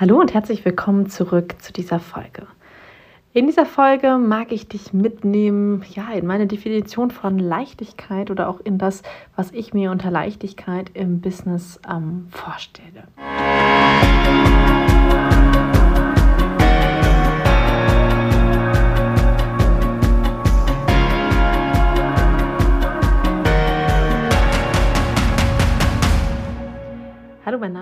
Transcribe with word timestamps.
Hallo 0.00 0.18
und 0.18 0.32
herzlich 0.32 0.64
willkommen 0.64 1.10
zurück 1.10 1.56
zu 1.58 1.74
dieser 1.74 2.00
Folge. 2.00 2.46
In 3.34 3.44
dieser 3.44 3.66
Folge 3.66 4.16
mag 4.16 4.50
ich 4.50 4.66
dich 4.66 4.94
mitnehmen, 4.94 5.84
ja, 5.94 6.10
in 6.12 6.26
meine 6.26 6.46
Definition 6.46 7.10
von 7.10 7.38
Leichtigkeit 7.38 8.30
oder 8.30 8.48
auch 8.48 8.60
in 8.60 8.78
das, 8.78 9.02
was 9.36 9.52
ich 9.52 9.74
mir 9.74 9.90
unter 9.90 10.10
Leichtigkeit 10.10 10.90
im 10.94 11.20
Business 11.20 11.78
ähm, 11.86 12.28
vorstelle. 12.30 13.08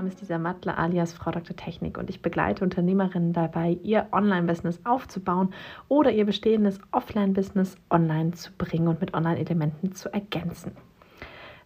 Name 0.09 0.15
ist 0.15 0.21
Lisa 0.23 0.39
Mattler 0.39 0.79
alias 0.79 1.13
Frau 1.13 1.31
Dr. 1.31 1.55
Technik 1.55 1.99
und 1.99 2.09
ich 2.09 2.23
begleite 2.23 2.65
Unternehmerinnen 2.65 3.35
dabei, 3.35 3.79
ihr 3.83 4.07
Online-Business 4.11 4.81
aufzubauen 4.85 5.53
oder 5.89 6.11
ihr 6.11 6.25
bestehendes 6.25 6.81
Offline-Business 6.93 7.77
online 7.91 8.31
zu 8.31 8.53
bringen 8.57 8.89
und 8.89 9.03
mit 9.03 9.13
Online-Elementen 9.13 9.93
zu 9.93 10.11
ergänzen. 10.11 10.73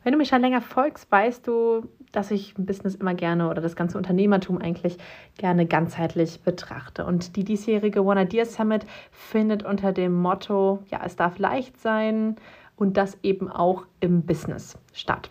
Wenn 0.02 0.11
du 0.11 0.19
mich 0.19 0.27
schon 0.27 0.41
länger 0.41 0.61
folgst, 0.61 1.09
weißt 1.13 1.47
du, 1.47 1.87
dass 2.11 2.33
ich 2.33 2.59
ein 2.59 2.66
Business 2.66 2.97
immer 2.97 3.15
gerne 3.15 3.49
oder 3.49 3.63
das 3.63 3.77
ganze 3.77 3.97
Unternehmertum 3.97 4.59
eigentlich 4.59 4.99
gerne 5.38 5.65
ganzheitlich 5.65 6.43
betrachte. 6.43 7.07
Und 7.07 7.37
die 7.37 7.45
diesjährige 7.45 8.02
One 8.02 8.23
Idea 8.23 8.45
Summit 8.45 8.85
findet 9.13 9.63
unter 9.63 9.93
dem 9.93 10.21
Motto, 10.21 10.83
ja, 10.91 11.01
es 11.05 11.15
darf 11.15 11.38
leicht 11.38 11.79
sein 11.79 12.35
und 12.74 12.97
das 12.97 13.16
eben 13.23 13.49
auch 13.49 13.85
im 14.01 14.23
Business 14.23 14.77
statt. 14.93 15.30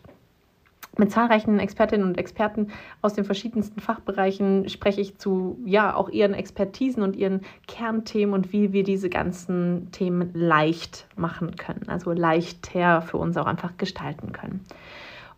Mit 0.98 1.10
zahlreichen 1.10 1.60
Expertinnen 1.60 2.06
und 2.06 2.18
Experten 2.18 2.68
aus 3.02 3.14
den 3.14 3.24
verschiedensten 3.24 3.80
Fachbereichen 3.80 4.68
spreche 4.68 5.00
ich 5.00 5.18
zu 5.18 5.58
ja 5.66 5.96
auch 5.96 6.10
ihren 6.10 6.34
Expertisen 6.34 7.02
und 7.02 7.16
ihren 7.16 7.42
Kernthemen 7.66 8.34
und 8.36 8.52
wie 8.52 8.74
wir 8.74 8.84
diese 8.84 9.10
ganzen 9.10 9.90
Themen 9.92 10.32
leicht 10.34 11.08
machen 11.16 11.56
können, 11.56 11.88
also 11.88 12.12
leichter 12.12 13.02
für 13.02 13.18
uns 13.18 13.38
auch 13.38 13.46
einfach 13.46 13.78
gestalten 13.78 14.34
können. 14.34 14.66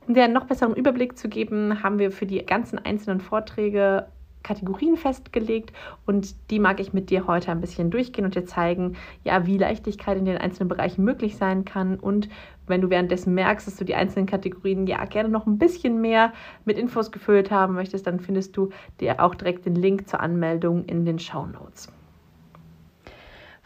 Um 0.08 0.16
dir 0.16 0.24
einen 0.24 0.34
noch 0.34 0.46
besseren 0.46 0.76
Überblick 0.76 1.18
zu 1.18 1.30
geben, 1.30 1.84
haben 1.84 2.00
wir 2.00 2.12
für 2.12 2.26
die 2.26 2.44
ganzen 2.44 2.80
einzelnen 2.80 3.22
Vorträge 3.22 4.08
Kategorien 4.44 4.98
festgelegt 4.98 5.74
und 6.06 6.36
die 6.52 6.60
mag 6.60 6.80
ich 6.80 6.94
mit 6.94 7.10
dir 7.10 7.28
heute 7.28 7.52
ein 7.52 7.62
bisschen 7.62 7.90
durchgehen 7.90 8.26
und 8.26 8.36
dir 8.36 8.46
zeigen, 8.46 8.96
ja, 9.24 9.46
wie 9.46 9.58
Leichtigkeit 9.58 10.18
in 10.18 10.26
den 10.26 10.38
einzelnen 10.38 10.70
Bereichen 10.70 11.04
möglich 11.04 11.38
sein 11.38 11.66
kann 11.66 12.00
und 12.00 12.30
wenn 12.68 12.82
du 12.82 12.90
währenddessen 12.90 13.34
merkst, 13.34 13.68
dass 13.68 13.76
du 13.76 13.86
die 13.86 13.96
einzelnen 13.96 14.26
Kategorien 14.26 14.88
ja 14.88 15.04
gerne 15.06 15.30
noch 15.30 15.46
ein 15.48 15.58
bisschen 15.58 16.00
mehr 16.00 16.34
mit 16.66 16.78
Infos 16.78 17.12
gefüllt 17.12 17.52
haben 17.52 17.74
möchtest, 17.74 18.08
dann 18.08 18.20
findest 18.20 18.56
du 18.56 18.70
dir 19.00 19.22
auch 19.22 19.36
direkt 19.36 19.66
den 19.66 19.76
Link 19.76 20.08
zur 20.08 20.22
Anmeldung 20.22 20.86
in 20.86 21.06
den 21.06 21.20
Show 21.20 21.46
Notes. 21.46 21.92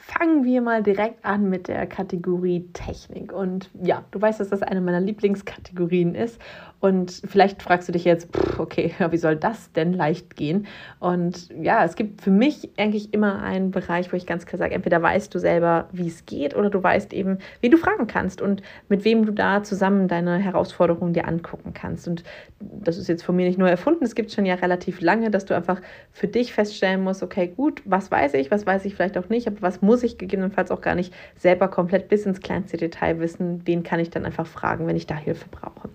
Fangen 0.09 0.45
wir 0.45 0.61
mal 0.61 0.83
direkt 0.83 1.25
an 1.25 1.49
mit 1.49 1.67
der 1.67 1.85
Kategorie 1.85 2.69
Technik. 2.71 3.33
Und 3.33 3.69
ja, 3.83 4.05
du 4.11 4.21
weißt, 4.21 4.39
dass 4.39 4.47
das 4.47 4.61
eine 4.61 4.79
meiner 4.79 5.01
Lieblingskategorien 5.01 6.15
ist. 6.15 6.39
Und 6.79 7.21
vielleicht 7.25 7.63
fragst 7.63 7.87
du 7.87 7.91
dich 7.91 8.05
jetzt, 8.05 8.35
pff, 8.35 8.59
okay, 8.59 8.93
wie 9.09 9.17
soll 9.17 9.35
das 9.35 9.71
denn 9.71 9.93
leicht 9.93 10.35
gehen? 10.35 10.67
Und 10.99 11.49
ja, 11.59 11.83
es 11.83 11.95
gibt 11.95 12.21
für 12.21 12.29
mich 12.29 12.69
eigentlich 12.77 13.13
immer 13.13 13.41
einen 13.41 13.71
Bereich, 13.71 14.11
wo 14.13 14.17
ich 14.17 14.27
ganz 14.27 14.45
klar 14.45 14.59
sage, 14.59 14.75
entweder 14.75 15.01
weißt 15.01 15.33
du 15.33 15.39
selber, 15.39 15.89
wie 15.91 16.07
es 16.07 16.25
geht, 16.25 16.55
oder 16.55 16.69
du 16.69 16.81
weißt 16.81 17.13
eben, 17.13 17.39
wie 17.61 17.69
du 17.69 17.77
fragen 17.77 18.05
kannst 18.05 18.41
und 18.41 18.61
mit 18.89 19.05
wem 19.05 19.25
du 19.25 19.31
da 19.31 19.63
zusammen 19.63 20.07
deine 20.07 20.37
Herausforderungen 20.37 21.13
dir 21.13 21.27
angucken 21.27 21.73
kannst. 21.73 22.07
Und 22.07 22.23
das 22.59 22.97
ist 22.97 23.07
jetzt 23.07 23.23
von 23.23 23.35
mir 23.35 23.47
nicht 23.47 23.57
nur 23.57 23.69
erfunden, 23.69 24.03
es 24.03 24.15
gibt 24.15 24.31
schon 24.31 24.45
ja 24.45 24.55
relativ 24.55 25.01
lange, 25.01 25.31
dass 25.31 25.45
du 25.45 25.55
einfach 25.55 25.81
für 26.11 26.27
dich 26.27 26.53
feststellen 26.53 27.03
musst, 27.03 27.23
okay, 27.23 27.47
gut, 27.47 27.81
was 27.85 28.11
weiß 28.11 28.35
ich, 28.35 28.51
was 28.51 28.65
weiß 28.65 28.85
ich 28.85 28.95
vielleicht 28.95 29.17
auch 29.17 29.29
nicht, 29.29 29.47
aber 29.47 29.61
was 29.61 29.81
muss 29.81 30.03
ich 30.03 30.17
gegebenenfalls 30.17 30.71
auch 30.71 30.81
gar 30.81 30.95
nicht 30.95 31.13
selber 31.35 31.67
komplett 31.67 32.07
bis 32.07 32.25
ins 32.25 32.39
kleinste 32.39 32.77
Detail 32.77 33.19
wissen, 33.19 33.61
wen 33.65 33.83
kann 33.83 33.99
ich 33.99 34.09
dann 34.09 34.25
einfach 34.25 34.45
fragen, 34.47 34.85
wenn 34.87 34.95
ich 34.95 35.07
da 35.07 35.15
Hilfe 35.15 35.47
brauche. 35.49 35.89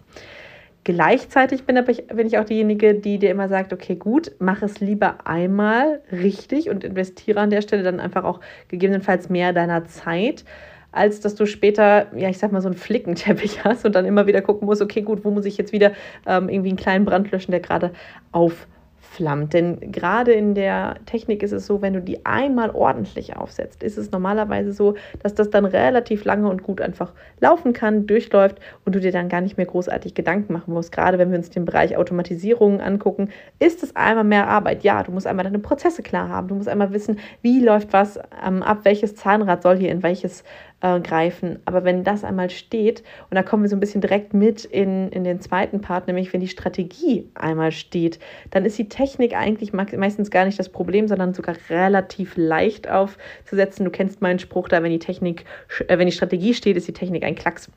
Gleichzeitig 0.84 1.65
bin, 1.65 1.76
ich, 1.88 2.09
bin 2.09 2.26
ich 2.26 2.38
auch 2.38 2.44
diejenige, 2.44 2.94
die 2.94 3.19
dir 3.19 3.31
immer 3.31 3.48
sagt, 3.48 3.72
okay, 3.72 3.94
gut, 3.94 4.32
mach 4.41 4.62
es 4.62 4.81
lieber 4.81 5.26
einmal 5.26 6.00
richtig 6.10 6.70
und 6.70 6.82
investiere 6.82 7.41
an 7.41 7.50
der 7.50 7.62
Stelle 7.62 7.84
dann 7.84 8.00
einfach 8.00 8.25
auch 8.25 8.41
gegebenenfalls 8.66 9.28
mehr 9.28 9.53
deiner 9.53 9.84
Zeit, 9.84 10.44
als 10.91 11.20
dass 11.20 11.37
du 11.37 11.47
später, 11.47 12.09
ja, 12.16 12.28
ich 12.28 12.38
sag 12.38 12.50
mal, 12.50 12.60
so 12.60 12.69
einen 12.69 12.76
Flickenteppich 12.76 13.62
hast 13.65 13.84
und 13.84 13.94
dann 13.94 14.04
immer 14.06 14.26
wieder 14.26 14.43
gucken 14.43 14.66
musst, 14.66 14.82
okay, 14.82 15.03
gut, 15.03 15.25
wo 15.25 15.31
muss 15.31 15.44
ich 15.44 15.56
jetzt 15.56 15.72
wieder 15.72 15.93
ähm, 16.26 16.48
irgendwie 16.48 16.70
einen 16.70 16.78
kleinen 16.78 17.04
Brand 17.04 17.31
löschen, 17.31 17.53
der 17.53 17.60
gerade 17.60 17.93
auf 18.32 18.66
flammt. 19.12 19.53
Denn 19.53 19.93
gerade 19.93 20.33
in 20.33 20.55
der 20.55 20.97
Technik 21.06 21.43
ist 21.43 21.53
es 21.53 21.67
so, 21.67 21.83
wenn 21.83 21.93
du 21.93 22.00
die 22.00 22.25
einmal 22.25 22.71
ordentlich 22.71 23.37
aufsetzt, 23.37 23.83
ist 23.83 23.99
es 23.99 24.11
normalerweise 24.11 24.73
so, 24.73 24.95
dass 25.23 25.34
das 25.34 25.50
dann 25.50 25.65
relativ 25.65 26.25
lange 26.25 26.49
und 26.49 26.62
gut 26.62 26.81
einfach 26.81 27.12
laufen 27.41 27.73
kann, 27.73 28.06
durchläuft 28.06 28.59
und 28.84 28.95
du 28.95 29.00
dir 29.00 29.12
dann 29.12 29.28
gar 29.28 29.41
nicht 29.41 29.56
mehr 29.56 29.67
großartig 29.67 30.15
Gedanken 30.15 30.53
machen 30.53 30.73
musst. 30.73 30.93
Gerade 30.93 31.19
wenn 31.19 31.31
wir 31.31 31.39
uns 31.39 31.50
den 31.50 31.65
Bereich 31.65 31.97
Automatisierung 31.97 32.81
angucken, 32.81 33.28
ist 33.59 33.83
es 33.83 33.95
einmal 33.95 34.25
mehr 34.25 34.49
Arbeit. 34.49 34.83
Ja, 34.83 35.03
du 35.03 35.12
musst 35.12 35.27
einmal 35.27 35.44
deine 35.44 35.59
Prozesse 35.59 36.03
klar 36.03 36.29
haben. 36.29 36.49
Du 36.49 36.55
musst 36.55 36.69
einmal 36.69 36.93
wissen, 36.93 37.19
wie 37.43 37.61
läuft 37.61 37.93
was 37.93 38.19
ähm, 38.44 38.62
ab, 38.62 38.81
welches 38.84 39.15
Zahnrad 39.15 39.62
soll 39.62 39.77
hier 39.77 39.91
in 39.91 40.03
welches 40.03 40.44
äh, 40.82 41.00
greifen. 41.00 41.60
Aber 41.65 41.84
wenn 41.84 42.04
das 42.04 42.25
einmal 42.25 42.50
steht, 42.50 43.03
und 43.31 43.37
da 43.37 43.43
kommen 43.43 43.62
wir 43.62 43.70
so 43.70 43.76
ein 43.76 43.81
bisschen 43.81 44.00
direkt 44.00 44.34
mit 44.34 44.65
in, 44.65 45.09
in 45.10 45.25
den 45.25 45.41
zweiten 45.41 45.81
Part, 45.81 46.06
nämlich 46.06 46.32
wenn 46.32 46.41
die 46.41 46.48
Strategie 46.48 47.28
einmal 47.34 47.72
steht, 47.72 48.19
dann 48.50 48.65
ist 48.65 48.76
die 48.76 48.88
Technik 48.88 49.34
eigentlich 49.34 49.72
meistens 49.72 50.31
gar 50.31 50.44
nicht 50.44 50.59
das 50.59 50.69
Problem, 50.69 51.09
sondern 51.09 51.34
sogar 51.34 51.56
relativ 51.70 52.34
leicht 52.37 52.91
aufzusetzen. 52.91 53.84
Du 53.84 53.91
kennst 53.91 54.20
meinen 54.20 54.38
Spruch 54.38 54.69
da, 54.69 54.82
wenn 54.82 54.91
die 54.91 54.98
Technik, 54.98 55.44
äh, 55.88 55.98
wenn 55.98 56.06
die 56.06 56.12
Strategie 56.12 56.53
steht, 56.53 56.76
ist 56.76 56.88
die 56.88 56.93
Technik 56.93 57.25
ein 57.25 57.34
Klacks. 57.34 57.70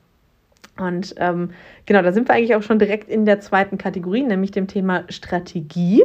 Und 0.78 1.14
ähm, 1.16 1.50
genau, 1.86 2.02
da 2.02 2.12
sind 2.12 2.28
wir 2.28 2.34
eigentlich 2.34 2.54
auch 2.54 2.62
schon 2.62 2.78
direkt 2.78 3.08
in 3.08 3.24
der 3.24 3.40
zweiten 3.40 3.78
Kategorie, 3.78 4.22
nämlich 4.22 4.50
dem 4.50 4.66
Thema 4.66 5.04
Strategie. 5.08 6.02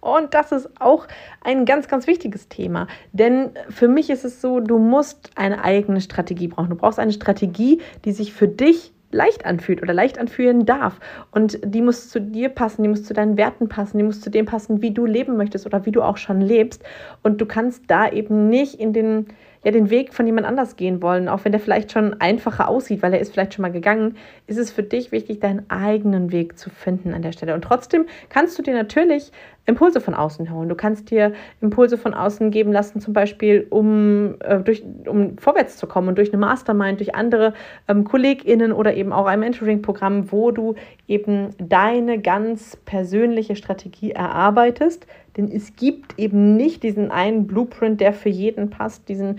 Und 0.00 0.34
das 0.34 0.52
ist 0.52 0.68
auch 0.80 1.06
ein 1.42 1.64
ganz, 1.64 1.88
ganz 1.88 2.06
wichtiges 2.06 2.48
Thema. 2.48 2.86
Denn 3.12 3.50
für 3.68 3.88
mich 3.88 4.10
ist 4.10 4.24
es 4.24 4.40
so, 4.40 4.60
du 4.60 4.78
musst 4.78 5.30
eine 5.36 5.64
eigene 5.64 6.00
Strategie 6.00 6.48
brauchen. 6.48 6.70
Du 6.70 6.76
brauchst 6.76 6.98
eine 6.98 7.12
Strategie, 7.12 7.80
die 8.04 8.12
sich 8.12 8.32
für 8.32 8.48
dich 8.48 8.92
leicht 9.10 9.46
anfühlt 9.46 9.82
oder 9.82 9.94
leicht 9.94 10.18
anfühlen 10.18 10.66
darf. 10.66 11.00
Und 11.30 11.58
die 11.64 11.80
muss 11.80 12.10
zu 12.10 12.20
dir 12.20 12.50
passen, 12.50 12.82
die 12.82 12.88
muss 12.88 13.04
zu 13.04 13.14
deinen 13.14 13.36
Werten 13.36 13.68
passen, 13.68 13.98
die 13.98 14.04
muss 14.04 14.20
zu 14.20 14.30
dem 14.30 14.46
passen, 14.46 14.82
wie 14.82 14.90
du 14.90 15.06
leben 15.06 15.36
möchtest 15.36 15.66
oder 15.66 15.86
wie 15.86 15.92
du 15.92 16.02
auch 16.02 16.18
schon 16.18 16.40
lebst. 16.40 16.82
Und 17.22 17.40
du 17.40 17.46
kannst 17.46 17.84
da 17.88 18.10
eben 18.10 18.48
nicht 18.48 18.74
in 18.74 18.92
den 18.92 19.26
ja 19.64 19.72
den 19.72 19.90
Weg 19.90 20.14
von 20.14 20.26
jemand 20.26 20.46
anders 20.46 20.76
gehen 20.76 21.02
wollen, 21.02 21.28
auch 21.28 21.44
wenn 21.44 21.52
der 21.52 21.60
vielleicht 21.60 21.92
schon 21.92 22.20
einfacher 22.20 22.68
aussieht, 22.68 23.02
weil 23.02 23.12
er 23.12 23.20
ist 23.20 23.32
vielleicht 23.32 23.54
schon 23.54 23.62
mal 23.62 23.72
gegangen, 23.72 24.16
ist 24.46 24.58
es 24.58 24.70
für 24.70 24.82
dich 24.82 25.10
wichtig, 25.10 25.40
deinen 25.40 25.68
eigenen 25.68 26.30
Weg 26.32 26.58
zu 26.58 26.70
finden 26.70 27.12
an 27.12 27.22
der 27.22 27.32
Stelle. 27.32 27.54
Und 27.54 27.62
trotzdem 27.62 28.06
kannst 28.28 28.58
du 28.58 28.62
dir 28.62 28.74
natürlich 28.74 29.32
Impulse 29.66 30.00
von 30.00 30.14
außen 30.14 30.50
holen. 30.52 30.68
Du 30.68 30.74
kannst 30.74 31.10
dir 31.10 31.32
Impulse 31.60 31.98
von 31.98 32.14
außen 32.14 32.50
geben 32.50 32.72
lassen, 32.72 33.00
zum 33.00 33.12
Beispiel, 33.12 33.66
um, 33.68 34.36
äh, 34.40 34.60
durch, 34.60 34.82
um 35.06 35.36
vorwärts 35.36 35.76
zu 35.76 35.86
kommen 35.86 36.08
und 36.08 36.18
durch 36.18 36.32
eine 36.32 36.38
Mastermind, 36.38 37.00
durch 37.00 37.14
andere 37.14 37.52
ähm, 37.86 38.04
KollegInnen 38.04 38.72
oder 38.72 38.94
eben 38.94 39.12
auch 39.12 39.26
ein 39.26 39.40
Mentoring-Programm, 39.40 40.32
wo 40.32 40.50
du 40.52 40.74
eben 41.06 41.50
deine 41.58 42.18
ganz 42.18 42.76
persönliche 42.76 43.56
Strategie 43.56 44.12
erarbeitest, 44.12 45.06
denn 45.36 45.52
es 45.52 45.76
gibt 45.76 46.18
eben 46.18 46.56
nicht 46.56 46.82
diesen 46.82 47.10
einen 47.10 47.46
Blueprint, 47.46 48.00
der 48.00 48.12
für 48.12 48.30
jeden 48.30 48.70
passt, 48.70 49.08
diesen 49.08 49.38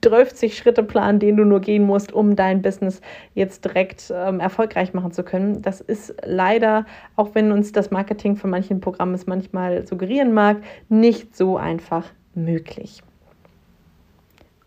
30 0.00 0.56
Schritte 0.56 0.82
Plan, 0.82 1.18
den 1.18 1.36
du 1.36 1.44
nur 1.44 1.60
gehen 1.60 1.84
musst, 1.84 2.12
um 2.12 2.36
dein 2.36 2.62
Business 2.62 3.00
jetzt 3.34 3.64
direkt 3.64 4.12
ähm, 4.14 4.40
erfolgreich 4.40 4.94
machen 4.94 5.12
zu 5.12 5.22
können. 5.22 5.62
Das 5.62 5.80
ist 5.80 6.14
leider, 6.24 6.86
auch 7.16 7.34
wenn 7.34 7.52
uns 7.52 7.72
das 7.72 7.90
Marketing 7.90 8.36
von 8.36 8.50
manchen 8.50 8.80
Programmen 8.80 9.14
es 9.14 9.26
manchmal 9.26 9.86
suggerieren 9.86 10.32
mag, 10.32 10.58
nicht 10.88 11.36
so 11.36 11.56
einfach 11.56 12.06
möglich. 12.34 13.02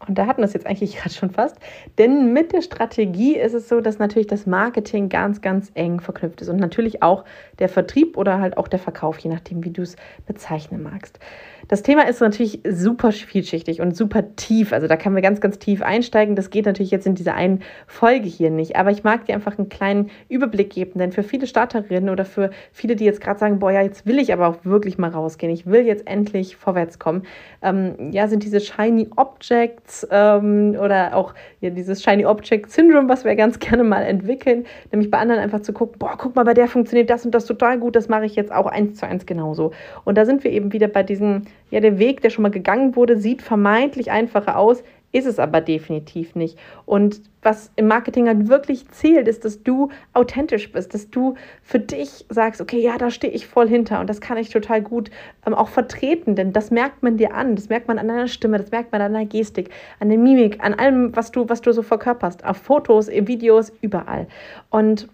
Und 0.07 0.17
da 0.17 0.27
hatten 0.27 0.41
wir 0.41 0.45
es 0.45 0.53
jetzt 0.53 0.65
eigentlich 0.65 0.97
gerade 0.97 1.13
schon 1.13 1.31
fast. 1.31 1.57
Denn 1.97 2.33
mit 2.33 2.53
der 2.53 2.61
Strategie 2.61 3.37
ist 3.37 3.53
es 3.53 3.69
so, 3.69 3.81
dass 3.81 3.99
natürlich 3.99 4.27
das 4.27 4.45
Marketing 4.45 5.09
ganz, 5.09 5.41
ganz 5.41 5.71
eng 5.73 5.99
verknüpft 5.99 6.41
ist. 6.41 6.49
Und 6.49 6.57
natürlich 6.57 7.03
auch 7.03 7.25
der 7.59 7.69
Vertrieb 7.69 8.17
oder 8.17 8.39
halt 8.39 8.57
auch 8.57 8.67
der 8.67 8.79
Verkauf, 8.79 9.19
je 9.19 9.29
nachdem, 9.29 9.63
wie 9.63 9.71
du 9.71 9.81
es 9.81 9.95
bezeichnen 10.25 10.83
magst. 10.83 11.19
Das 11.67 11.81
Thema 11.81 12.07
ist 12.07 12.19
natürlich 12.19 12.59
super 12.69 13.11
vielschichtig 13.11 13.79
und 13.79 13.95
super 13.95 14.35
tief. 14.35 14.73
Also 14.73 14.87
da 14.87 14.97
kann 14.97 15.13
man 15.13 15.21
ganz, 15.21 15.39
ganz 15.39 15.59
tief 15.59 15.81
einsteigen. 15.81 16.35
Das 16.35 16.49
geht 16.49 16.65
natürlich 16.65 16.91
jetzt 16.91 17.07
in 17.07 17.15
dieser 17.15 17.35
einen 17.35 17.61
Folge 17.87 18.27
hier 18.27 18.49
nicht. 18.49 18.75
Aber 18.75 18.91
ich 18.91 19.03
mag 19.03 19.25
dir 19.25 19.35
einfach 19.35 19.57
einen 19.57 19.69
kleinen 19.69 20.09
Überblick 20.27 20.71
geben, 20.71 20.99
denn 20.99 21.11
für 21.11 21.23
viele 21.23 21.47
Starterinnen 21.47 22.09
oder 22.09 22.25
für 22.25 22.51
viele, 22.71 22.95
die 22.95 23.05
jetzt 23.05 23.21
gerade 23.21 23.39
sagen, 23.39 23.59
boah, 23.59 23.71
ja, 23.71 23.81
jetzt 23.81 24.05
will 24.05 24.19
ich 24.19 24.33
aber 24.33 24.47
auch 24.47 24.57
wirklich 24.63 24.97
mal 24.97 25.09
rausgehen. 25.09 25.53
Ich 25.53 25.65
will 25.65 25.85
jetzt 25.85 26.07
endlich 26.07 26.57
vorwärts 26.57 26.99
kommen. 26.99 27.23
Ähm, 27.61 28.11
ja, 28.11 28.27
sind 28.27 28.43
diese 28.43 28.59
Shiny 28.59 29.09
Objects 29.15 29.92
Effects 29.93 30.07
ähm, 30.11 30.75
oder 30.79 31.15
auch 31.15 31.33
ja, 31.61 31.69
dieses 31.69 32.01
Shiny 32.03 32.25
Object 32.25 32.71
Syndrome, 32.71 33.09
was 33.09 33.25
wir 33.25 33.35
ganz 33.35 33.59
gerne 33.59 33.83
mal 33.83 34.01
entwickeln, 34.01 34.65
nämlich 34.91 35.11
bei 35.11 35.19
anderen 35.19 35.41
einfach 35.41 35.61
zu 35.61 35.73
gucken, 35.73 35.99
boah, 35.99 36.15
guck 36.17 36.35
mal, 36.35 36.43
bei 36.43 36.53
der 36.53 36.67
funktioniert 36.67 37.09
das 37.09 37.25
und 37.25 37.33
das 37.33 37.45
total 37.45 37.79
gut, 37.79 37.95
das 37.95 38.09
mache 38.09 38.25
ich 38.25 38.35
jetzt 38.35 38.51
auch 38.51 38.65
eins 38.65 38.97
zu 38.99 39.07
eins 39.07 39.25
genauso. 39.25 39.71
Und 40.03 40.17
da 40.17 40.25
sind 40.25 40.43
wir 40.43 40.51
eben 40.51 40.73
wieder 40.73 40.87
bei 40.87 41.03
diesem, 41.03 41.43
ja, 41.69 41.79
der 41.79 41.99
Weg, 41.99 42.21
der 42.21 42.29
schon 42.29 42.43
mal 42.43 42.49
gegangen 42.49 42.95
wurde, 42.95 43.17
sieht 43.17 43.41
vermeintlich 43.41 44.11
einfacher 44.11 44.57
aus, 44.57 44.83
ist 45.13 45.27
es 45.27 45.39
aber 45.39 45.61
definitiv 45.61 46.35
nicht. 46.35 46.57
Und 46.85 47.21
was 47.43 47.71
im 47.75 47.87
Marketing 47.87 48.27
halt 48.27 48.49
wirklich 48.49 48.89
zählt, 48.89 49.27
ist, 49.27 49.45
dass 49.45 49.63
du 49.63 49.89
authentisch 50.13 50.71
bist, 50.71 50.93
dass 50.93 51.09
du 51.09 51.35
für 51.61 51.79
dich 51.79 52.25
sagst, 52.29 52.59
okay, 52.59 52.79
ja, 52.79 52.97
da 52.97 53.11
stehe 53.11 53.31
ich 53.31 53.47
voll 53.47 53.69
hinter 53.69 53.99
und 53.99 54.09
das 54.09 54.21
kann 54.21 54.37
ich 54.37 54.49
total 54.49 54.81
gut 54.81 55.11
ähm, 55.45 55.53
auch 55.53 55.67
vertreten, 55.67 56.35
denn 56.35 56.51
das 56.51 56.71
merkt 56.71 57.03
man 57.03 57.17
dir 57.17 57.33
an, 57.35 57.55
das 57.55 57.69
merkt 57.69 57.87
man 57.87 57.99
an 57.99 58.07
deiner 58.07 58.27
Stimme, 58.27 58.57
das 58.57 58.71
merkt 58.71 58.91
man 58.91 59.01
an 59.01 59.13
deiner 59.13 59.25
Gestik, 59.25 59.69
an 59.99 60.09
der 60.09 60.17
Mimik, 60.17 60.63
an 60.63 60.73
allem, 60.73 61.15
was 61.15 61.31
du, 61.31 61.47
was 61.47 61.61
du 61.61 61.71
so 61.71 61.83
verkörperst, 61.83 62.43
auf 62.43 62.57
Fotos, 62.57 63.07
in 63.07 63.27
Videos, 63.27 63.71
überall. 63.81 64.27
Und 64.71 65.07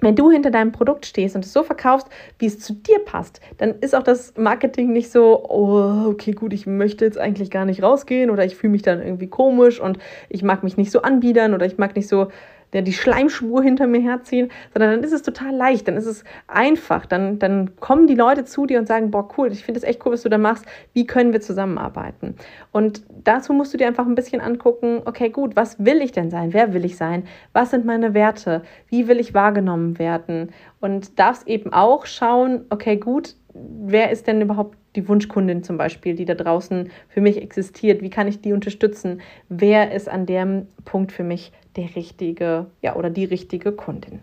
wenn 0.00 0.16
du 0.16 0.30
hinter 0.30 0.50
deinem 0.50 0.72
Produkt 0.72 1.06
stehst 1.06 1.36
und 1.36 1.44
es 1.44 1.52
so 1.52 1.62
verkaufst, 1.62 2.08
wie 2.38 2.46
es 2.46 2.58
zu 2.58 2.74
dir 2.74 2.98
passt, 3.00 3.40
dann 3.58 3.74
ist 3.80 3.94
auch 3.94 4.02
das 4.02 4.34
Marketing 4.36 4.92
nicht 4.92 5.10
so, 5.10 5.44
oh, 5.48 6.08
okay, 6.08 6.32
gut, 6.32 6.52
ich 6.52 6.66
möchte 6.66 7.04
jetzt 7.04 7.18
eigentlich 7.18 7.50
gar 7.50 7.64
nicht 7.64 7.82
rausgehen 7.82 8.30
oder 8.30 8.44
ich 8.44 8.56
fühle 8.56 8.72
mich 8.72 8.82
dann 8.82 9.02
irgendwie 9.02 9.28
komisch 9.28 9.80
und 9.80 9.98
ich 10.28 10.42
mag 10.42 10.62
mich 10.62 10.76
nicht 10.76 10.90
so 10.90 11.02
anbiedern 11.02 11.54
oder 11.54 11.66
ich 11.66 11.78
mag 11.78 11.94
nicht 11.96 12.08
so 12.08 12.28
der 12.72 12.82
die 12.82 12.92
Schleimspur 12.92 13.62
hinter 13.62 13.86
mir 13.86 14.00
herziehen, 14.00 14.50
sondern 14.72 14.92
dann 14.92 15.04
ist 15.04 15.12
es 15.12 15.22
total 15.22 15.54
leicht, 15.54 15.88
dann 15.88 15.96
ist 15.96 16.06
es 16.06 16.24
einfach, 16.46 17.06
dann, 17.06 17.38
dann 17.38 17.76
kommen 17.76 18.06
die 18.06 18.14
Leute 18.14 18.44
zu 18.44 18.66
dir 18.66 18.78
und 18.78 18.86
sagen, 18.86 19.10
boah, 19.10 19.28
cool, 19.36 19.52
ich 19.52 19.64
finde 19.64 19.78
es 19.78 19.84
echt 19.84 20.04
cool, 20.04 20.12
was 20.12 20.22
du 20.22 20.28
da 20.28 20.38
machst, 20.38 20.64
wie 20.92 21.06
können 21.06 21.32
wir 21.32 21.40
zusammenarbeiten? 21.40 22.36
Und 22.72 23.02
dazu 23.24 23.52
musst 23.52 23.72
du 23.74 23.78
dir 23.78 23.86
einfach 23.86 24.06
ein 24.06 24.14
bisschen 24.14 24.40
angucken, 24.40 25.02
okay, 25.04 25.30
gut, 25.30 25.56
was 25.56 25.84
will 25.84 26.02
ich 26.02 26.12
denn 26.12 26.30
sein? 26.30 26.52
Wer 26.52 26.74
will 26.74 26.84
ich 26.84 26.96
sein? 26.96 27.24
Was 27.52 27.70
sind 27.70 27.84
meine 27.84 28.14
Werte? 28.14 28.62
Wie 28.88 29.08
will 29.08 29.20
ich 29.20 29.34
wahrgenommen 29.34 29.98
werden? 29.98 30.50
Und 30.80 31.18
darfst 31.18 31.46
eben 31.48 31.72
auch 31.72 32.06
schauen, 32.06 32.64
okay, 32.70 32.96
gut, 32.96 33.34
wer 33.52 34.10
ist 34.10 34.26
denn 34.26 34.40
überhaupt 34.40 34.78
die 34.96 35.08
Wunschkundin 35.08 35.62
zum 35.62 35.76
Beispiel, 35.76 36.14
die 36.14 36.24
da 36.24 36.34
draußen 36.34 36.90
für 37.08 37.20
mich 37.20 37.40
existiert? 37.40 38.02
Wie 38.02 38.10
kann 38.10 38.28
ich 38.28 38.40
die 38.40 38.52
unterstützen? 38.52 39.20
Wer 39.48 39.92
ist 39.92 40.08
an 40.08 40.26
dem 40.26 40.66
Punkt 40.84 41.12
für 41.12 41.24
mich 41.24 41.52
der 41.76 41.94
richtige, 41.94 42.66
ja, 42.82 42.96
oder 42.96 43.10
die 43.10 43.24
richtige 43.24 43.72
Kundin? 43.72 44.20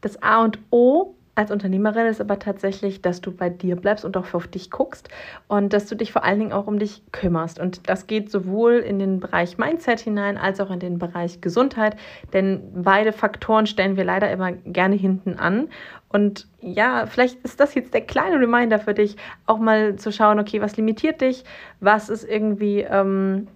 Das 0.00 0.22
A 0.22 0.44
und 0.44 0.58
O 0.70 1.14
als 1.38 1.52
Unternehmerin 1.52 2.06
ist 2.06 2.20
aber 2.20 2.40
tatsächlich, 2.40 3.00
dass 3.00 3.20
du 3.20 3.30
bei 3.30 3.48
dir 3.48 3.76
bleibst 3.76 4.04
und 4.04 4.16
auch 4.16 4.34
auf 4.34 4.48
dich 4.48 4.72
guckst 4.72 5.08
und 5.46 5.72
dass 5.72 5.86
du 5.86 5.94
dich 5.94 6.12
vor 6.12 6.24
allen 6.24 6.40
Dingen 6.40 6.52
auch 6.52 6.66
um 6.66 6.80
dich 6.80 7.02
kümmerst. 7.12 7.60
Und 7.60 7.88
das 7.88 8.08
geht 8.08 8.30
sowohl 8.30 8.74
in 8.74 8.98
den 8.98 9.20
Bereich 9.20 9.56
Mindset 9.56 10.00
hinein 10.00 10.36
als 10.36 10.60
auch 10.60 10.70
in 10.70 10.80
den 10.80 10.98
Bereich 10.98 11.40
Gesundheit, 11.40 11.96
denn 12.32 12.60
beide 12.74 13.12
Faktoren 13.12 13.66
stellen 13.66 13.96
wir 13.96 14.04
leider 14.04 14.30
immer 14.32 14.50
gerne 14.50 14.96
hinten 14.96 15.38
an. 15.38 15.68
Und 16.08 16.48
ja, 16.60 17.06
vielleicht 17.06 17.38
ist 17.44 17.60
das 17.60 17.74
jetzt 17.74 17.94
der 17.94 18.00
kleine 18.00 18.40
Reminder 18.40 18.80
für 18.80 18.94
dich, 18.94 19.16
auch 19.46 19.58
mal 19.58 19.94
zu 19.94 20.10
schauen, 20.10 20.40
okay, 20.40 20.60
was 20.60 20.76
limitiert 20.76 21.20
dich, 21.20 21.44
was 21.78 22.08
ist 22.08 22.24
irgendwie 22.24 22.80
ähm, 22.80 23.46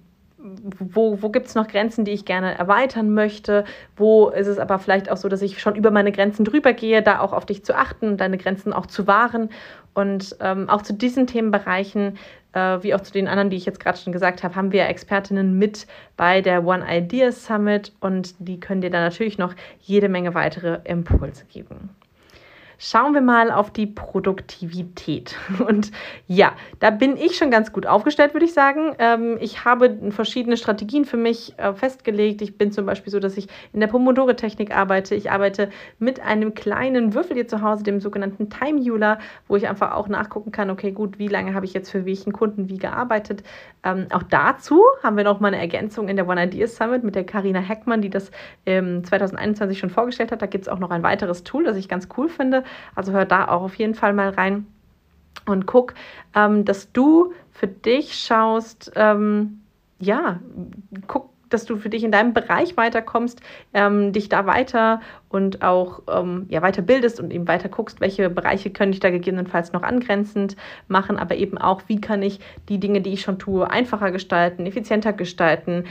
wo, 0.79 1.23
wo 1.23 1.29
gibt 1.29 1.47
es 1.47 1.55
noch 1.55 1.69
Grenzen, 1.69 2.05
die 2.05 2.13
ich 2.13 2.25
gerne 2.25 2.59
erweitern 2.59 3.15
möchte? 3.15 3.65
Wo 3.97 4.29
ist 4.29 4.47
es 4.47 4.59
aber 4.59 4.79
vielleicht 4.79 5.11
auch 5.11 5.17
so, 5.17 5.29
dass 5.29 5.43
ich 5.43 5.61
schon 5.61 5.77
über 5.77 5.91
meine 5.91 6.13
Grenzen 6.13 6.45
drüber 6.45 6.73
gehe, 6.73 7.03
da 7.03 7.21
auch 7.21 7.33
auf 7.33 7.47
dich 7.47 7.65
zu 7.65 7.77
achten, 7.77 8.17
deine 8.17 8.39
Grenzen 8.39 8.73
auch 8.73 8.87
zu 8.87 9.07
wahren? 9.07 9.51
Und 9.95 10.37
ähm, 10.41 10.69
auch 10.69 10.83
zu 10.83 10.95
diesen 10.95 11.27
Themenbereichen, 11.27 12.19
äh, 12.53 12.79
wie 12.83 12.95
auch 12.95 13.01
zu 13.01 13.13
den 13.13 13.29
anderen, 13.29 13.51
die 13.51 13.57
ich 13.57 13.67
jetzt 13.67 13.81
gerade 13.81 13.99
schon 13.99 14.13
gesagt 14.13 14.43
habe, 14.43 14.57
haben 14.57 14.73
wir 14.73 14.87
Expertinnen 14.87 15.59
mit 15.59 15.87
bei 16.17 16.41
der 16.41 16.67
One 16.67 16.85
Ideas 16.89 17.47
Summit 17.47 17.93
und 18.01 18.35
die 18.39 18.59
können 18.59 18.81
dir 18.81 18.91
dann 18.91 19.05
natürlich 19.05 19.39
noch 19.39 19.55
jede 19.81 20.09
Menge 20.09 20.35
weitere 20.35 20.81
Impulse 20.85 21.45
geben. 21.45 21.91
Schauen 22.85 23.15
wir 23.15 23.21
mal 23.21 23.53
auf 23.53 23.71
die 23.71 23.87
Produktivität. 23.87 25.37
Und 25.69 25.93
ja, 26.27 26.53
da 26.81 26.91
bin 26.91 27.17
ich 27.17 27.37
schon 27.37 27.53
ganz 27.53 27.73
gut 27.73 27.87
aufgestellt, 27.87 28.33
würde 28.35 28.45
ich 28.45 28.55
sagen. 28.55 28.97
Ähm, 28.99 29.39
ich 29.41 29.65
habe 29.65 29.97
verschiedene 30.11 30.57
Strategien 30.57 31.05
für 31.05 31.17
mich 31.17 31.57
äh, 31.59 31.75
festgelegt. 31.75 32.43
Ich 32.43 32.59
bin 32.59 32.73
zum 32.73 32.85
Beispiel 32.85 33.13
so, 33.13 33.21
dass 33.21 33.37
ich 33.37 33.47
in 33.73 33.79
der 33.79 33.87
Pomodore-Technik 33.87 34.75
arbeite. 34.75 35.15
Ich 35.15 35.31
arbeite 35.31 35.71
mit 36.01 36.19
einem 36.19 36.55
kleinen 36.55 37.15
Würfel 37.15 37.37
hier 37.37 37.47
zu 37.47 37.63
Hause, 37.63 37.85
dem 37.85 38.01
sogenannten 38.01 38.51
Time 38.51 38.81
Euler, 38.83 39.21
wo 39.47 39.55
ich 39.55 39.69
einfach 39.69 39.93
auch 39.93 40.09
nachgucken 40.09 40.51
kann, 40.51 40.69
okay, 40.69 40.91
gut, 40.91 41.21
wie 41.21 41.29
lange 41.29 41.55
habe 41.55 41.65
ich 41.65 41.75
jetzt 41.75 41.89
für 41.89 42.05
welchen 42.05 42.33
Kunden 42.33 42.69
wie 42.69 42.79
gearbeitet. 42.79 43.45
Ähm, 43.85 44.09
auch 44.11 44.25
dazu 44.25 44.83
haben 45.05 45.17
wir 45.17 45.23
noch 45.23 45.39
mal 45.39 45.49
eine 45.49 45.59
Ergänzung 45.59 46.09
in 46.09 46.17
der 46.17 46.27
One 46.27 46.43
Ideas 46.43 46.75
Summit 46.75 47.05
mit 47.05 47.15
der 47.15 47.25
Karina 47.25 47.61
Heckmann, 47.61 48.03
die 48.03 48.11
das 48.11 48.33
ähm, 48.67 49.05
2021 49.05 49.79
schon 49.79 49.91
vorgestellt 49.91 50.33
hat. 50.33 50.43
Da 50.43 50.47
gibt 50.47 50.63
es 50.63 50.69
auch 50.69 50.81
noch 50.81 50.91
ein 50.91 51.05
weiteres 51.05 51.45
Tool, 51.45 51.63
das 51.63 51.77
ich 51.77 51.89
ganz 51.89 52.09
cool 52.17 52.29
finde. 52.29 52.65
Also 52.95 53.13
hör 53.13 53.25
da 53.25 53.49
auch 53.49 53.63
auf 53.63 53.75
jeden 53.77 53.95
Fall 53.95 54.13
mal 54.13 54.31
rein 54.31 54.67
und 55.47 55.67
guck, 55.67 55.95
ähm, 56.35 56.65
dass 56.65 56.93
du 56.93 57.33
für 57.51 57.67
dich 57.69 58.15
schaust, 58.15 58.93
ähm, 58.95 59.61
ja, 59.99 60.41
guck, 61.07 61.32
dass 61.53 61.65
du 61.65 61.77
für 61.77 61.89
dich 61.89 62.05
in 62.05 62.13
deinem 62.13 62.35
Bereich 62.35 62.77
weiterkommst, 62.77 63.41
ähm, 63.75 64.13
dich 64.13 64.29
da 64.29 64.47
weiter 64.47 65.01
und 65.33 65.63
auch 65.63 66.03
ähm, 66.11 66.47
ja, 66.49 66.61
weiter 66.63 66.83
bildest 66.83 67.19
und 67.19 67.33
eben 67.33 67.49
weiter 67.49 67.69
guckst, 67.69 68.01
welche 68.01 68.29
Bereiche 68.29 68.71
könnte 68.71 68.95
ich 68.95 69.01
da 69.01 69.11
gegebenenfalls 69.11 69.73
noch 69.73 69.83
angrenzend 69.83 70.57
machen, 70.89 71.17
aber 71.17 71.37
eben 71.37 71.57
auch, 71.57 71.83
wie 71.87 72.01
kann 72.01 72.23
ich 72.23 72.39
die 72.69 72.79
Dinge, 72.79 73.01
die 73.01 73.15
ich 73.15 73.23
schon 73.23 73.39
tue, 73.39 73.69
einfacher 73.71 74.11
gestalten, 74.11 74.67
effizienter 74.67 75.13
gestalten, 75.15 75.85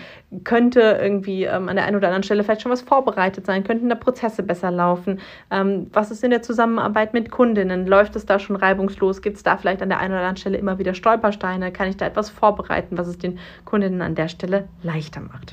könnte 0.43 0.99
irgendwie 1.01 1.45
ähm, 1.45 1.69
an 1.69 1.75
der 1.75 1.85
einen 1.85 1.95
oder 1.95 2.07
anderen 2.07 2.23
Stelle 2.23 2.43
vielleicht 2.43 2.61
schon 2.61 2.71
was 2.71 2.81
vorbereitet 2.81 3.45
sein, 3.45 3.63
könnten 3.63 3.89
da 3.89 3.95
Prozesse 3.95 4.43
besser 4.43 4.69
laufen, 4.69 5.19
ähm, 5.49 5.87
was 5.91 6.11
ist 6.11 6.23
in 6.23 6.29
der 6.29 6.43
Zusammenarbeit 6.43 7.13
mit 7.13 7.31
Kundinnen, 7.31 7.87
läuft 7.87 8.15
es 8.15 8.27
da 8.27 8.37
schon 8.37 8.55
reibungslos, 8.55 9.23
gibt 9.23 9.37
es 9.37 9.43
da 9.43 9.57
vielleicht 9.57 9.81
an 9.81 9.89
der 9.89 9.99
einen 9.99 10.11
oder 10.11 10.19
anderen 10.19 10.37
Stelle 10.37 10.57
immer 10.57 10.77
wieder 10.77 10.93
Stolpersteine, 10.93 11.71
kann 11.71 11.89
ich 11.89 11.97
da 11.97 12.05
etwas 12.05 12.29
vorbereiten, 12.29 12.97
was 12.97 13.07
es 13.07 13.17
den 13.17 13.39
Kundinnen 13.65 14.03
an 14.03 14.13
der 14.13 14.27
Stelle 14.27 14.67
leichter 14.83 15.21
macht 15.21 15.50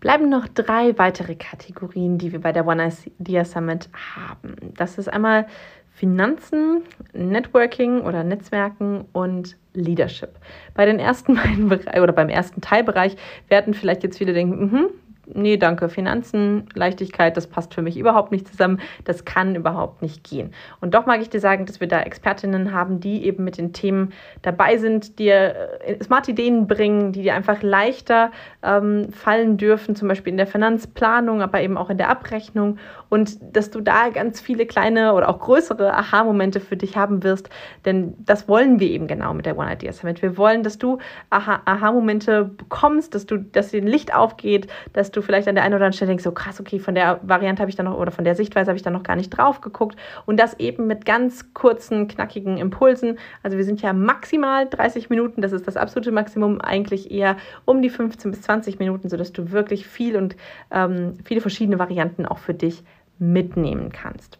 bleiben 0.00 0.28
noch 0.28 0.48
drei 0.48 0.98
weitere 0.98 1.36
Kategorien, 1.36 2.18
die 2.18 2.32
wir 2.32 2.40
bei 2.40 2.52
der 2.52 2.66
One 2.66 2.90
Idea 3.18 3.44
Summit 3.44 3.88
haben. 4.16 4.56
Das 4.76 4.98
ist 4.98 5.08
einmal 5.08 5.46
Finanzen, 5.92 6.82
Networking 7.12 8.00
oder 8.00 8.24
Netzwerken 8.24 9.04
und 9.12 9.56
Leadership. 9.74 10.30
Bei 10.74 10.86
den 10.86 10.98
ersten 10.98 11.34
beiden 11.36 11.68
Bereichen 11.68 12.02
oder 12.02 12.12
beim 12.12 12.30
ersten 12.30 12.60
Teilbereich 12.60 13.16
werden 13.48 13.74
vielleicht 13.74 14.02
jetzt 14.02 14.18
viele 14.18 14.32
denken, 14.32 14.72
mh, 14.72 14.88
nee, 15.34 15.56
danke, 15.56 15.88
Finanzen, 15.88 16.66
Leichtigkeit, 16.74 17.36
das 17.36 17.46
passt 17.46 17.74
für 17.74 17.82
mich 17.82 17.96
überhaupt 17.96 18.32
nicht 18.32 18.48
zusammen, 18.48 18.80
das 19.04 19.24
kann 19.24 19.54
überhaupt 19.54 20.02
nicht 20.02 20.24
gehen. 20.24 20.52
Und 20.80 20.94
doch 20.94 21.06
mag 21.06 21.20
ich 21.20 21.30
dir 21.30 21.40
sagen, 21.40 21.66
dass 21.66 21.80
wir 21.80 21.88
da 21.88 22.00
Expertinnen 22.00 22.72
haben, 22.72 23.00
die 23.00 23.24
eben 23.24 23.44
mit 23.44 23.58
den 23.58 23.72
Themen 23.72 24.12
dabei 24.42 24.76
sind, 24.76 25.18
dir 25.18 25.80
äh, 25.84 26.02
smart 26.02 26.28
Ideen 26.28 26.66
bringen, 26.66 27.12
die 27.12 27.22
dir 27.22 27.34
einfach 27.34 27.62
leichter 27.62 28.30
ähm, 28.62 29.12
fallen 29.12 29.56
dürfen, 29.56 29.96
zum 29.96 30.08
Beispiel 30.08 30.32
in 30.32 30.36
der 30.36 30.46
Finanzplanung, 30.46 31.42
aber 31.42 31.60
eben 31.60 31.76
auch 31.76 31.90
in 31.90 31.98
der 31.98 32.08
Abrechnung 32.08 32.78
und 33.08 33.38
dass 33.56 33.70
du 33.70 33.80
da 33.80 34.08
ganz 34.08 34.40
viele 34.40 34.66
kleine 34.66 35.14
oder 35.14 35.28
auch 35.28 35.40
größere 35.40 35.92
Aha-Momente 35.94 36.60
für 36.60 36.76
dich 36.76 36.96
haben 36.96 37.22
wirst, 37.22 37.50
denn 37.84 38.14
das 38.18 38.48
wollen 38.48 38.80
wir 38.80 38.88
eben 38.88 39.06
genau 39.06 39.34
mit 39.34 39.46
der 39.46 39.58
One 39.58 39.72
Idea 39.72 39.92
Summit. 39.92 40.22
Wir 40.22 40.36
wollen, 40.36 40.62
dass 40.62 40.78
du 40.78 40.98
Aha-Momente 41.30 42.44
bekommst, 42.44 43.14
dass 43.14 43.26
du, 43.26 43.38
dass 43.38 43.70
dir 43.70 43.82
ein 43.82 43.86
Licht 43.86 44.14
aufgeht, 44.14 44.68
dass 44.92 45.10
du 45.10 45.19
du 45.20 45.26
vielleicht 45.26 45.48
an 45.48 45.54
der 45.54 45.64
einen 45.64 45.74
oder 45.74 45.84
anderen 45.84 45.92
Stelle 45.92 46.10
denkst, 46.10 46.24
so 46.24 46.32
krass, 46.32 46.60
okay, 46.60 46.78
von 46.78 46.94
der 46.94 47.20
Variante 47.22 47.60
habe 47.60 47.70
ich 47.70 47.76
dann 47.76 47.86
noch 47.86 47.98
oder 47.98 48.10
von 48.10 48.24
der 48.24 48.34
Sichtweise 48.34 48.70
habe 48.70 48.76
ich 48.76 48.82
dann 48.82 48.92
noch 48.92 49.02
gar 49.02 49.16
nicht 49.16 49.30
drauf 49.30 49.60
geguckt. 49.60 49.96
Und 50.26 50.38
das 50.38 50.58
eben 50.58 50.86
mit 50.86 51.04
ganz 51.04 51.52
kurzen, 51.54 52.08
knackigen 52.08 52.58
Impulsen. 52.58 53.18
Also 53.42 53.56
wir 53.56 53.64
sind 53.64 53.82
ja 53.82 53.92
maximal 53.92 54.68
30 54.68 55.10
Minuten, 55.10 55.42
das 55.42 55.52
ist 55.52 55.66
das 55.66 55.76
absolute 55.76 56.12
Maximum, 56.12 56.60
eigentlich 56.60 57.10
eher 57.10 57.36
um 57.64 57.82
die 57.82 57.90
15 57.90 58.30
bis 58.30 58.42
20 58.42 58.78
Minuten, 58.78 59.08
sodass 59.08 59.32
du 59.32 59.50
wirklich 59.50 59.86
viel 59.86 60.16
und 60.16 60.36
ähm, 60.70 61.14
viele 61.24 61.40
verschiedene 61.40 61.78
Varianten 61.78 62.26
auch 62.26 62.38
für 62.38 62.54
dich 62.54 62.82
mitnehmen 63.18 63.92
kannst. 63.92 64.38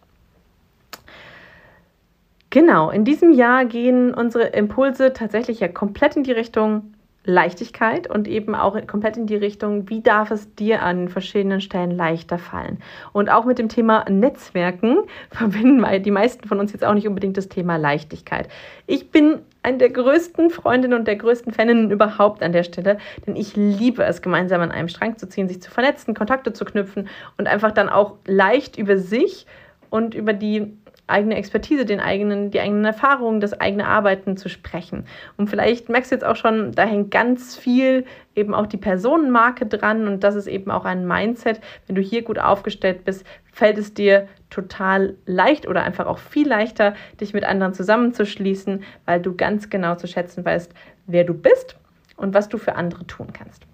Genau, 2.49 2.89
in 2.89 3.05
diesem 3.05 3.31
Jahr 3.31 3.63
gehen 3.63 4.13
unsere 4.13 4.47
Impulse 4.47 5.13
tatsächlich 5.13 5.61
ja 5.61 5.69
komplett 5.69 6.17
in 6.17 6.23
die 6.23 6.33
Richtung 6.33 6.93
Leichtigkeit 7.23 8.07
und 8.09 8.27
eben 8.27 8.55
auch 8.55 8.75
komplett 8.87 9.15
in 9.15 9.27
die 9.27 9.35
Richtung, 9.35 9.89
wie 9.89 10.01
darf 10.01 10.31
es 10.31 10.55
dir 10.55 10.81
an 10.81 11.07
verschiedenen 11.07 11.61
Stellen 11.61 11.91
leichter 11.91 12.39
fallen. 12.39 12.79
Und 13.13 13.29
auch 13.29 13.45
mit 13.45 13.59
dem 13.59 13.69
Thema 13.69 14.05
Netzwerken 14.09 14.97
verbinden 15.31 15.85
die 16.01 16.11
meisten 16.11 16.47
von 16.47 16.59
uns 16.59 16.73
jetzt 16.73 16.83
auch 16.83 16.95
nicht 16.95 17.07
unbedingt 17.07 17.37
das 17.37 17.47
Thema 17.47 17.77
Leichtigkeit. 17.77 18.49
Ich 18.87 19.11
bin 19.11 19.39
eine 19.61 19.77
der 19.77 19.91
größten 19.91 20.49
Freundinnen 20.49 20.97
und 20.97 21.07
der 21.07 21.15
größten 21.15 21.53
Faninnen 21.53 21.91
überhaupt 21.91 22.41
an 22.41 22.51
der 22.51 22.63
Stelle, 22.63 22.97
denn 23.27 23.35
ich 23.35 23.55
liebe 23.55 24.03
es, 24.03 24.23
gemeinsam 24.23 24.61
an 24.61 24.71
einem 24.71 24.87
Strang 24.87 25.17
zu 25.17 25.29
ziehen, 25.29 25.47
sich 25.47 25.61
zu 25.61 25.69
vernetzen, 25.69 26.15
Kontakte 26.15 26.53
zu 26.53 26.65
knüpfen 26.65 27.07
und 27.37 27.47
einfach 27.47 27.71
dann 27.71 27.89
auch 27.89 28.15
leicht 28.25 28.77
über 28.77 28.97
sich 28.97 29.45
und 29.91 30.15
über 30.15 30.33
die 30.33 30.73
eigene 31.11 31.35
Expertise, 31.35 31.85
den 31.85 31.99
eigenen, 31.99 32.51
die 32.51 32.59
eigenen 32.59 32.85
Erfahrungen, 32.85 33.39
das 33.39 33.59
eigene 33.59 33.87
Arbeiten 33.87 34.37
zu 34.37 34.49
sprechen. 34.49 35.05
Und 35.37 35.49
vielleicht 35.49 35.89
merkst 35.89 36.11
du 36.11 36.15
jetzt 36.15 36.25
auch 36.25 36.35
schon, 36.35 36.71
da 36.71 36.83
hängt 36.83 37.11
ganz 37.11 37.57
viel 37.57 38.05
eben 38.35 38.53
auch 38.53 38.67
die 38.67 38.77
Personenmarke 38.77 39.65
dran 39.65 40.07
und 40.07 40.23
das 40.23 40.35
ist 40.35 40.47
eben 40.47 40.71
auch 40.71 40.85
ein 40.85 41.07
Mindset. 41.07 41.61
Wenn 41.87 41.95
du 41.95 42.01
hier 42.01 42.23
gut 42.23 42.39
aufgestellt 42.39 43.05
bist, 43.05 43.25
fällt 43.51 43.77
es 43.77 43.93
dir 43.93 44.27
total 44.49 45.15
leicht 45.25 45.67
oder 45.67 45.83
einfach 45.83 46.05
auch 46.05 46.17
viel 46.17 46.47
leichter, 46.47 46.95
dich 47.19 47.33
mit 47.33 47.43
anderen 47.43 47.73
zusammenzuschließen, 47.73 48.83
weil 49.05 49.21
du 49.21 49.35
ganz 49.35 49.69
genau 49.69 49.95
zu 49.95 50.07
schätzen 50.07 50.45
weißt, 50.45 50.73
wer 51.07 51.23
du 51.23 51.33
bist 51.33 51.75
und 52.15 52.33
was 52.33 52.49
du 52.49 52.57
für 52.57 52.75
andere 52.75 53.05
tun 53.05 53.27
kannst. 53.33 53.65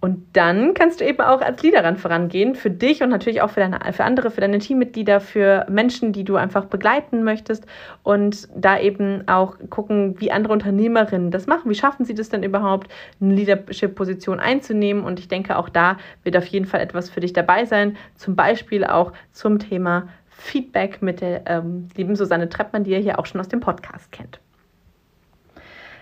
Und 0.00 0.36
dann 0.36 0.74
kannst 0.74 1.00
du 1.00 1.04
eben 1.04 1.20
auch 1.20 1.40
als 1.40 1.60
Leaderin 1.62 1.96
vorangehen, 1.96 2.54
für 2.54 2.70
dich 2.70 3.02
und 3.02 3.08
natürlich 3.08 3.42
auch 3.42 3.50
für, 3.50 3.60
deine, 3.60 3.80
für 3.92 4.04
andere, 4.04 4.30
für 4.30 4.40
deine 4.40 4.60
Teammitglieder, 4.60 5.20
für 5.20 5.66
Menschen, 5.68 6.12
die 6.12 6.22
du 6.22 6.36
einfach 6.36 6.66
begleiten 6.66 7.24
möchtest 7.24 7.66
und 8.04 8.48
da 8.54 8.78
eben 8.78 9.26
auch 9.26 9.56
gucken, 9.70 10.20
wie 10.20 10.30
andere 10.30 10.52
Unternehmerinnen 10.52 11.32
das 11.32 11.48
machen. 11.48 11.68
Wie 11.68 11.74
schaffen 11.74 12.04
sie 12.04 12.14
das 12.14 12.28
denn 12.28 12.44
überhaupt, 12.44 12.88
eine 13.20 13.34
Leadership-Position 13.34 14.38
einzunehmen? 14.38 15.02
Und 15.02 15.18
ich 15.18 15.26
denke, 15.26 15.56
auch 15.56 15.68
da 15.68 15.96
wird 16.22 16.36
auf 16.36 16.46
jeden 16.46 16.66
Fall 16.66 16.80
etwas 16.80 17.10
für 17.10 17.18
dich 17.18 17.32
dabei 17.32 17.64
sein, 17.64 17.96
zum 18.14 18.36
Beispiel 18.36 18.84
auch 18.84 19.12
zum 19.32 19.58
Thema 19.58 20.08
Feedback 20.28 21.02
mit 21.02 21.20
der 21.20 21.42
ähm, 21.46 21.88
lieben 21.96 22.14
Susanne 22.14 22.48
Treppmann, 22.48 22.84
die 22.84 22.92
ihr 22.92 22.98
hier 22.98 23.18
auch 23.18 23.26
schon 23.26 23.40
aus 23.40 23.48
dem 23.48 23.58
Podcast 23.58 24.12
kennt. 24.12 24.38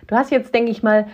Du 0.07 0.15
hast 0.15 0.31
jetzt, 0.31 0.55
denke 0.55 0.71
ich 0.71 0.83
mal, 0.83 1.07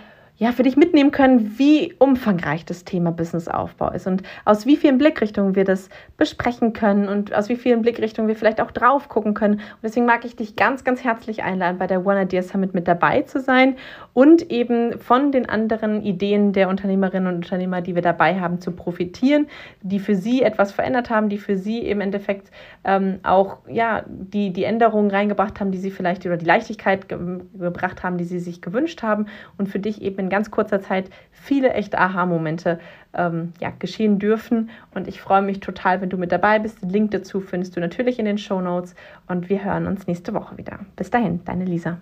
ja, 0.43 0.51
für 0.51 0.63
dich 0.63 0.75
mitnehmen 0.75 1.11
können, 1.11 1.57
wie 1.57 1.93
umfangreich 1.99 2.65
das 2.65 2.83
Thema 2.83 3.13
Businessaufbau 3.13 3.91
ist 3.91 4.07
und 4.07 4.23
aus 4.43 4.65
wie 4.65 4.75
vielen 4.75 4.97
Blickrichtungen 4.97 5.55
wir 5.55 5.63
das 5.63 5.87
besprechen 6.17 6.73
können 6.73 7.07
und 7.07 7.33
aus 7.33 7.47
wie 7.47 7.55
vielen 7.55 7.81
Blickrichtungen 7.81 8.27
wir 8.27 8.35
vielleicht 8.35 8.59
auch 8.59 8.71
drauf 8.71 9.07
gucken 9.07 9.35
können. 9.35 9.53
Und 9.53 9.83
deswegen 9.83 10.05
mag 10.05 10.25
ich 10.25 10.35
dich 10.35 10.57
ganz, 10.57 10.83
ganz 10.83 11.01
herzlich 11.01 11.43
einladen, 11.43 11.77
bei 11.77 11.87
der 11.87 12.05
One 12.05 12.23
Idea 12.23 12.43
Summit 12.43 12.73
mit 12.73 12.89
dabei 12.89 13.21
zu 13.21 13.39
sein 13.39 13.77
und 14.11 14.51
eben 14.51 14.99
von 14.99 15.31
den 15.31 15.47
anderen 15.47 16.01
Ideen 16.01 16.51
der 16.51 16.67
Unternehmerinnen 16.67 17.29
und 17.29 17.35
Unternehmer, 17.35 17.79
die 17.79 17.95
wir 17.95 18.01
dabei 18.01 18.37
haben, 18.37 18.59
zu 18.59 18.73
profitieren, 18.73 19.47
die 19.81 19.99
für 19.99 20.15
sie 20.15 20.41
etwas 20.41 20.73
verändert 20.73 21.09
haben, 21.09 21.29
die 21.29 21.37
für 21.37 21.55
sie 21.55 21.79
im 21.79 22.01
Endeffekt 22.01 22.51
ähm, 22.83 23.19
auch 23.23 23.59
ja, 23.69 24.03
die, 24.07 24.51
die 24.51 24.65
Änderungen 24.65 25.09
reingebracht 25.09 25.61
haben, 25.61 25.71
die 25.71 25.77
sie 25.77 25.89
vielleicht 25.89 26.25
oder 26.25 26.35
die 26.35 26.45
Leichtigkeit 26.45 27.07
ge 27.07 27.17
gebracht 27.53 28.03
haben, 28.03 28.17
die 28.17 28.25
sie 28.25 28.39
sich 28.39 28.61
gewünscht 28.61 29.03
haben 29.03 29.27
und 29.57 29.69
für 29.69 29.79
dich 29.79 30.01
eben 30.01 30.19
in 30.19 30.32
ganz 30.33 30.49
kurzer 30.49 30.81
Zeit 30.81 31.09
viele 31.31 31.73
echte 31.73 31.99
Aha-Momente 31.99 32.79
ähm, 33.13 33.53
ja, 33.59 33.71
geschehen 33.77 34.17
dürfen. 34.17 34.71
Und 34.95 35.07
ich 35.07 35.21
freue 35.21 35.43
mich 35.43 35.59
total, 35.59 36.01
wenn 36.01 36.09
du 36.09 36.17
mit 36.17 36.31
dabei 36.31 36.59
bist. 36.59 36.81
Den 36.81 36.89
Link 36.89 37.11
dazu 37.11 37.39
findest 37.39 37.75
du 37.75 37.79
natürlich 37.79 38.17
in 38.17 38.25
den 38.25 38.39
Show 38.39 38.59
Notes. 38.59 38.95
Und 39.27 39.49
wir 39.49 39.63
hören 39.63 39.85
uns 39.85 40.07
nächste 40.07 40.33
Woche 40.33 40.57
wieder. 40.57 40.79
Bis 40.95 41.11
dahin, 41.11 41.41
deine 41.45 41.65
Lisa. 41.65 41.99